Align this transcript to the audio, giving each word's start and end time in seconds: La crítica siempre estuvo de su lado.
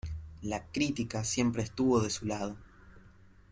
La 0.41 0.65
crítica 0.65 1.23
siempre 1.23 1.61
estuvo 1.61 2.01
de 2.01 2.09
su 2.09 2.25
lado. 2.25 2.55